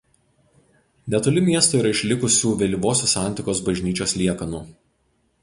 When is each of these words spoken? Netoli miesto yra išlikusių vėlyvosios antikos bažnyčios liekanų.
Netoli 1.13 1.43
miesto 1.49 1.81
yra 1.81 1.91
išlikusių 1.97 2.55
vėlyvosios 2.63 3.15
antikos 3.27 3.63
bažnyčios 3.69 4.19
liekanų. 4.23 4.65